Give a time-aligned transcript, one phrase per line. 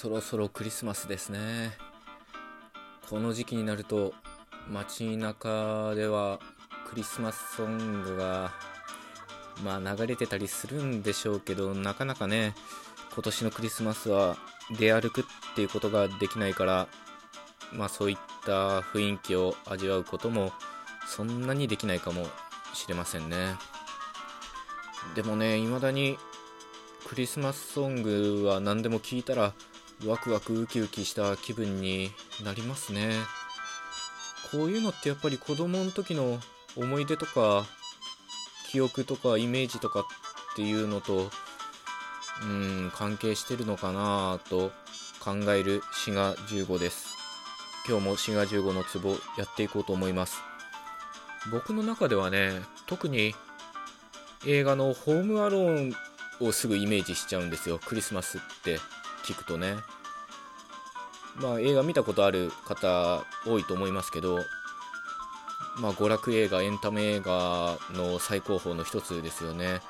[0.00, 1.72] そろそろクリスマスですね。
[3.10, 4.14] この時期になると
[4.70, 6.38] 街中では
[6.88, 8.52] クリスマスソングが
[9.64, 12.54] まあ流れてたりするんでしょうけどなかなかね
[13.12, 14.36] 今年のクリスマスは
[14.78, 15.24] 出歩くっ
[15.56, 16.86] ていうことができないから
[17.72, 20.52] まあそういった雰囲気を味わうことも
[21.08, 22.24] そんなにできないかも
[22.72, 23.56] しれませんね。
[25.16, 26.18] でもね未だに
[27.08, 29.54] クリスマスソングは何でも聞いたら
[30.06, 32.12] ワクワクウキウキした気分に
[32.44, 33.10] なりますね。
[34.52, 36.38] こういうのってやっぱり子供の時の
[36.76, 37.66] 思い出とか
[38.70, 40.04] 記憶とかイメージとかっ
[40.54, 41.30] ていうのと
[42.42, 44.70] うん関係してるのかなと
[45.20, 47.08] 考える滋賀15です。
[47.88, 50.38] 今日も滋賀15のツボやっていこうと思います。
[51.50, 52.52] 僕の中ではね
[52.86, 53.34] 特に
[54.46, 55.94] 映画の「ホームアローン」
[56.46, 57.80] をすぐイメージしちゃうんですよ。
[57.84, 58.78] クリスマスって。
[59.28, 59.76] 聞くとね。
[61.40, 64.40] まあ映画見たことある方多いと思いますけど
[65.80, 69.80] まあ娯楽映画エンタメ映画の最高峰の一つですよね、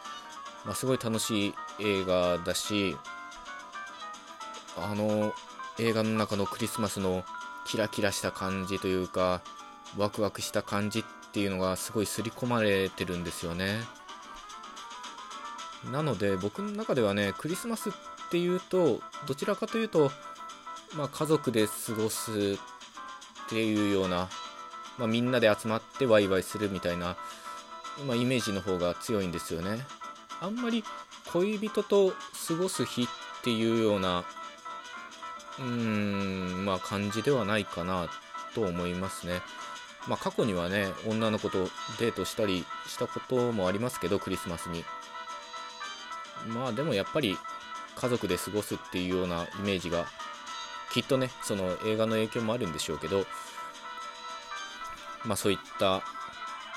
[0.66, 2.96] まあ、すごい楽しい映画だし
[4.76, 5.32] あの
[5.78, 7.24] 映画の中のクリスマスの
[7.66, 9.40] キラキラした感じというか
[9.96, 13.80] ワクワクした感じっていうのがすごい刷り込まれてるんですよね。
[15.92, 17.92] なので僕の中ではねクリスマスっ
[18.30, 20.10] ていうとどちらかというと、
[20.96, 22.58] まあ、家族で過ごす
[23.46, 24.28] っていうような、
[24.98, 27.16] まあ、みんなで集まってワイワイするみたいな、
[28.06, 29.78] まあ、イメージの方が強いんですよね。
[30.40, 30.84] あんまり
[31.32, 32.12] 恋人と
[32.48, 33.06] 過ごす日っ
[33.42, 34.24] ていうような
[35.58, 38.08] うーんまあ感じではないかな
[38.54, 39.40] と思いますね。
[40.06, 41.64] まあ過去にはね女の子と
[41.98, 44.84] デートしたりしたこともありますけどクリスマスに。
[46.46, 47.36] まあでもやっぱり
[47.98, 50.06] 家族で過ごすっていうようなイメージが
[50.92, 53.24] きっとねその映画の影響もあるんでしょうけど
[55.24, 56.02] まあそういった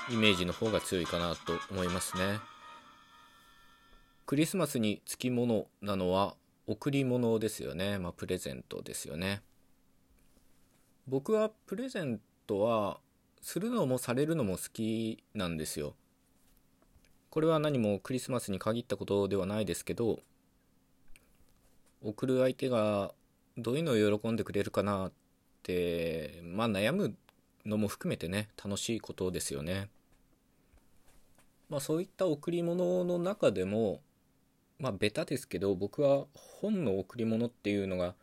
[0.10, 2.40] イメージの方が強いかなと思いますね。
[4.26, 6.36] クリスマスにつきものなのは
[6.68, 8.00] 贈り物ですよね。
[8.00, 9.42] まあプレゼントですよね。
[11.08, 13.00] 僕はプレゼントは
[13.42, 15.96] するのもされるのも好きなんですよ。
[17.30, 20.20] これは何もクリスマスに限ったことではないですけど
[22.02, 23.14] 送る相手が
[23.58, 25.12] どういうのを喜んでくれるかなっ
[25.64, 27.16] てまあ悩む
[27.66, 29.90] のも含めてね楽しいことですよね。
[31.70, 34.02] まあそういった贈り物の中でも
[34.80, 38.16] まあベタですけど僕は本の贈り物っていうのが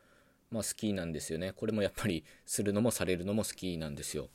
[0.51, 1.53] まあ好きなんですよね。
[1.53, 4.29] これもやっぱりするのもされるのも好きなんですよ。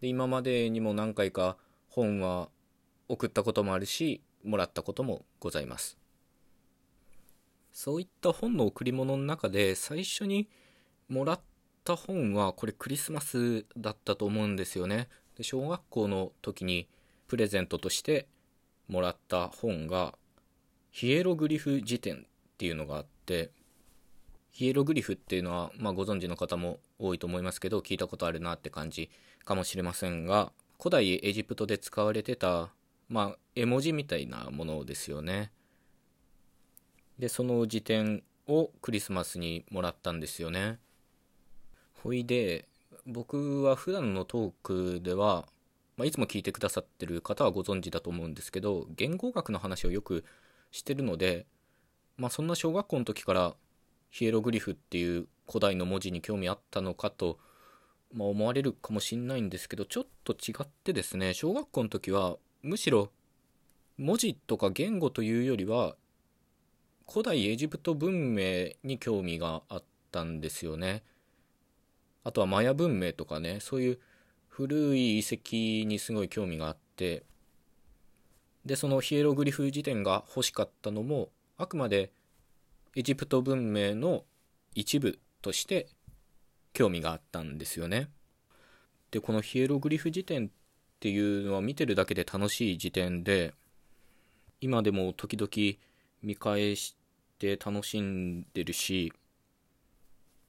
[0.00, 1.56] で今までにも何回か
[1.88, 2.48] 本は
[3.08, 5.99] 送ったこともあるしもらったこともございます
[7.72, 10.48] そういった本の贈り物の中で最初に
[11.08, 11.40] もらっ
[11.84, 16.88] た本はこれクリスマスだったと思うんですよねで小学校の時に
[17.28, 18.26] プレゼントとして
[18.88, 20.14] もらった本が
[20.90, 22.18] ヒエログリフ辞典っ
[22.58, 23.50] ていうのがあって
[24.50, 29.10] ヒエログリフっていうのは、まあ、ご存知の方も多いと思いますけど聞いたことあるなって感じ
[29.44, 32.70] かもしれませんが古代エジプトで使われてた
[33.10, 35.50] まあ、絵文字みたいなものですよね。
[37.20, 40.78] で、その辞典をクリスマスにもらったんですよね。
[42.02, 42.66] ほいで、
[43.06, 45.46] 僕は普段のトークでは、
[45.98, 50.24] まあ、いつも聞いてくださってる方はご存知だと思うんですけど、言語学の話をよく
[50.70, 51.44] してるので、
[52.16, 53.54] まあ、そんな小学校の時から
[54.08, 57.38] ヒエログリフっていう古代の文字に興味あったのかと、
[58.14, 63.10] まあ、思われるかもしんないんですけど、ちょっと違ってですね、小学校の時はむしろ
[63.98, 65.96] 文字とか言語というよりは
[67.12, 71.02] 古代エジプト文明に興味があったんですよね。
[72.22, 73.98] あとはマヤ文明とかねそういう
[74.46, 77.24] 古い遺跡にすごい興味があって
[78.64, 82.12] でそのヒエログリフ辞典が欲しかったのもあくまで
[82.94, 84.24] エジプト文明の
[84.74, 85.88] 一部として
[86.74, 88.08] 興味があったんですよね。
[89.10, 90.50] でこのヒエログリフ辞典っ
[91.00, 93.52] ていうのは見てるだけで楽しい時点で
[94.60, 95.78] 今でも時々
[96.22, 96.94] 見返し
[97.40, 99.12] て楽しんでるし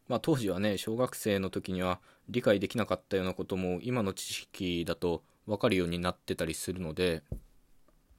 [0.10, 7.24] まあ当時はね小学生の時には理解できなかったようなことも今の知識だと分かるようになってたりするので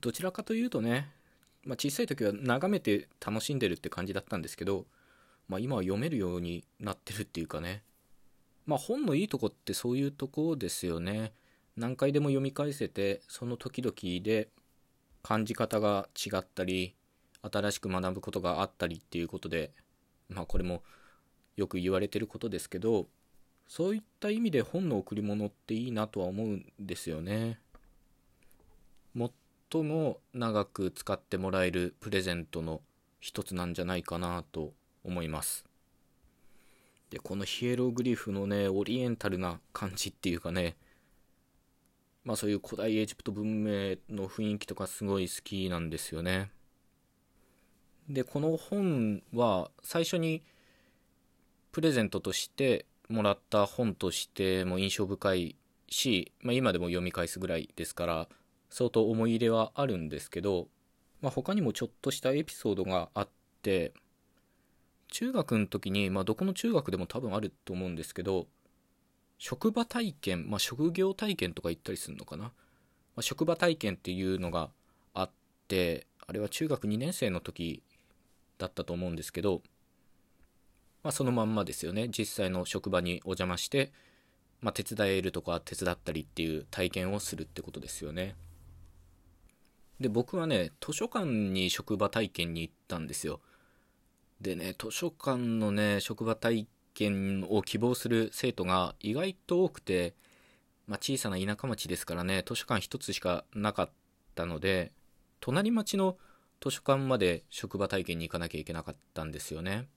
[0.00, 1.10] どちらかというとね、
[1.64, 4.86] まあ、小さい時は眺めて楽しんでるって感じだったんですけど、
[5.48, 7.82] まあ、今は読めるようになってるっていうかね。
[8.66, 11.32] まあ本のいいとこってそういうとこですよね。
[11.76, 13.94] 何回でも読み返せてその時々
[14.24, 14.48] で
[15.22, 16.94] 感じ方が違ったり
[17.42, 19.72] 新しく学ぶことがあったりっていうことで
[20.28, 20.82] まあこれも
[21.56, 23.06] よく言われてることですけど
[23.68, 27.58] そういった意味で本の贈り物っていいなとは思うんですよね。
[29.72, 32.82] 最も長く使ってもらえるプレゼントの
[33.20, 34.72] 一つなんじゃないかなと
[35.04, 35.64] 思います。
[37.08, 40.76] でこのヒエログリフのねオリエンタルな感じっていうかね
[42.24, 46.50] まあそういう古代エジプト文明の雰囲気とかすごい好きなんですよね。
[48.08, 50.42] でこの本は最初に
[51.70, 55.56] プレゼントとしてもらった本としても印象深い
[55.88, 58.28] し、まあ、今でも読み返すぐらいですから
[58.70, 60.68] 相当思い入れはあるんですけど、
[61.20, 63.28] まあ、他にもちょっとしたエピソードがあっ
[63.62, 63.92] て
[65.08, 68.46] 中学の時に、まあ、どこの中学でも多分あると思うんですけど
[69.38, 72.52] 職場体験、まあ、職業体験とか言ったりするのかな、ま
[73.18, 74.70] あ、職場体験っていうのが
[75.14, 75.30] あっ
[75.68, 77.82] てあれは中学2年生の時
[78.62, 79.60] だったと思うんですけど、
[81.02, 82.08] まあ、そのまんまですよね。
[82.08, 83.92] 実際の職場にお邪魔して、
[84.60, 88.36] まあ、手伝えるとか手伝ったりっていう体験をするってことですよね。
[90.00, 93.40] で僕はね図書館に職場体験に行ったんですよ。
[94.40, 100.14] でね図書館のね職場体験を希望する生徒が意外と多くて、
[100.86, 103.90] まあ、小さな田舎町ですからね図書館一つしかなかっ
[104.34, 104.92] たので
[105.40, 106.16] 隣町の
[106.62, 109.88] 図書館まで職場体験に行かなきゃいけなかったんですよね。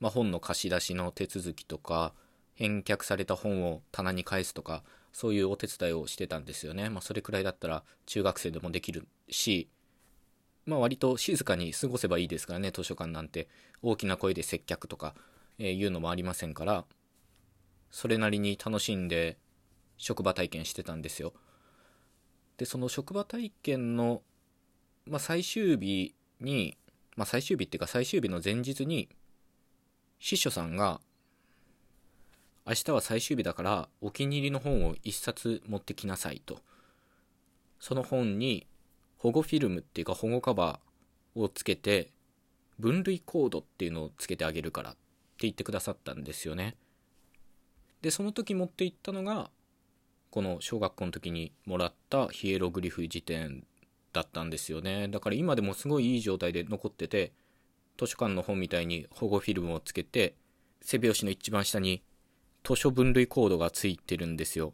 [0.00, 2.14] まあ、本の貸し出しの手続きとか、
[2.54, 6.88] 返却された本を棚に返すとか、そういうお手伝いをしてたんですよね。
[6.88, 9.68] まあ、それくらいだったら中学生でもできるし、
[10.64, 13.48] まあ、割と静かに過ごせばいいですからね、図書館なんて。
[13.82, 15.14] 大きな声で接客とか、
[15.58, 16.86] えー、いうのもありませんから、
[17.90, 19.36] それなりに楽しんで
[19.96, 21.34] 職場体験してたんですよ。
[22.56, 24.22] で、その職場体験の
[25.06, 26.76] まあ、最終日に、
[27.16, 29.08] まあ、最終日っていうか最終日の前日に、
[30.18, 31.00] 司書さんが、
[32.66, 36.60] 明日は最終日だからお気に入りの本を一冊持ってきなさいと。
[37.80, 38.66] その本に
[39.16, 42.10] 保護フィルムっていうか保護カバーをつけて、
[42.78, 44.98] 分類コードっていうのをつけてあげるからって
[45.40, 46.76] 言ってくださったんですよね。
[48.02, 49.50] で、その時持って行ったのが、
[50.30, 53.66] この小学校の時にもらったヒエログリフ辞典
[54.12, 55.08] だったんですよね。
[55.08, 57.32] だから今でもすごいいい状態で残ってて、
[57.98, 60.34] 図書館の本みたいに保護フィルムをつけて、
[60.80, 62.02] 背拍子の一番下に
[62.64, 64.72] 図書分類コードがついてるんですよ。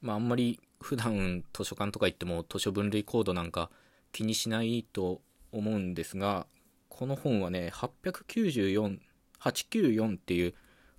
[0.00, 3.70] まああんまり普段図書館とか行っても図書分類コードなんか
[4.12, 5.20] 気にしないと
[5.52, 6.46] 思うんですが、
[6.88, 8.98] この本はね、894、
[9.40, 10.54] 894っていう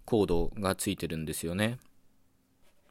[0.05, 1.77] コードがついてるんですよね。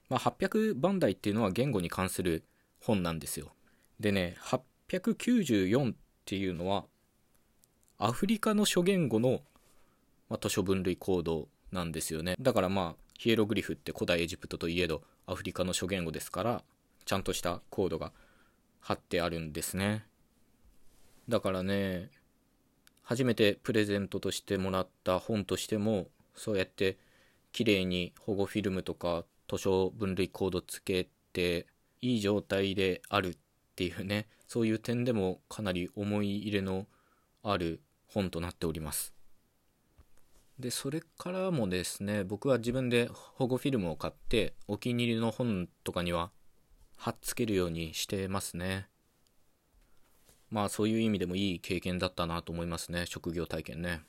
[0.08, 2.44] まあ、800番台っていうのは言語に関する
[2.80, 3.52] 本なんですよ。
[4.00, 4.36] でね、
[4.88, 6.84] 894っていうのは、
[7.98, 9.42] アフリカの諸言語の、
[10.28, 12.36] まあ、図書分類コードなんですよね。
[12.40, 16.62] だからまあ、ヒエログリフって古代エジプトといえど、アフリカの諸言語ですから、
[17.04, 18.12] ちゃんとしたコードが
[18.80, 20.04] 貼ってあるんですね。
[21.28, 22.10] だからね、
[23.02, 26.98] 初めてプレゼントとしてもらった本としても、そうやって
[27.52, 31.66] 綺麗に保護フィルムとか図書分類コードつけて、
[32.00, 33.36] いい状態であるっ
[33.78, 36.88] ていうね、そういう点でもかなり思い入れの
[37.44, 39.14] ある本となっております。
[40.58, 46.32] で、それからもですね、僕は自分で保護フィルムを買って、お気に入りの本とかには
[46.96, 48.88] 貼っつけるようにしてますね。
[50.50, 54.00] まあそういう意味でもいい経験だったなと思いますね、職業体験ね。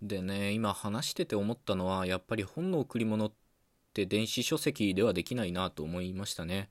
[0.00, 3.32] でね、今話してて思ったのは、やっぱり本の贈り物っ
[3.92, 6.70] て電子書籍ではできないなと思いましたね。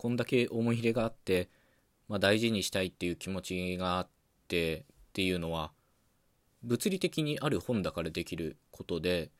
[0.00, 1.50] こんだけ思い入れがあって、
[2.08, 4.08] まあ、大事にしたいっていう気持ちがあっ
[4.48, 5.72] てっていうのは
[6.62, 9.30] 物理的にある本だからできることで、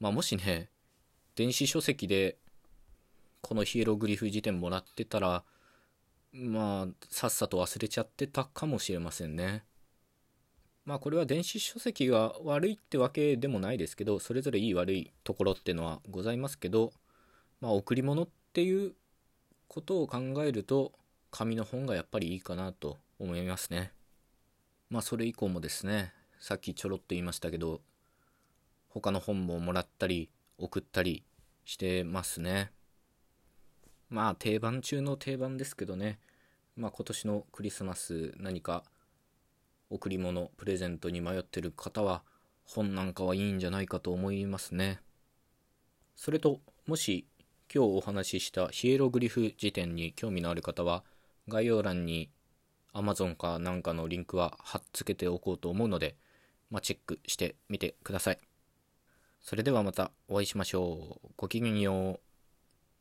[0.00, 0.68] まあ、もしね
[1.36, 2.38] 電子書籍で
[3.40, 5.44] このヒエログリフ辞典もらってたら
[6.32, 9.62] まあさっさと忘れちゃってたかもしれませんね。
[10.84, 16.92] まあこれは電子書籍が悪いってわけでもないですけどそれぞれいい悪いところっていうのはございますけど
[17.60, 18.94] まあ贈り物っていう
[19.68, 20.92] ことを考えると
[21.30, 23.92] 紙の本がやっぱりいいかなと思いますね。
[24.90, 27.80] まあそれ以降もですねさっきちょろっと言いましたけど
[28.88, 31.24] 他の本ももらったり送ったり
[31.64, 32.70] してますね。
[34.08, 36.18] まあ定番中の定番ですけどね。
[36.76, 38.84] まあ今年のクリスマス何か
[39.90, 42.22] 贈り物プレゼントに迷ってる方は
[42.64, 45.00] 本なんかはいいんじゃないかと思いますね。
[46.14, 47.26] それともし
[47.72, 51.04] 今日お話ししたヒエログリフ辞典に興味のある方は
[51.48, 52.30] 概要欄に
[52.94, 56.16] Amazon かなんかのリンクは貼っつけておこうと思うので
[56.74, 58.38] まあ、チェックしてみてください。
[59.40, 61.28] それではまたお会いしましょう。
[61.36, 62.33] ごきげんよう。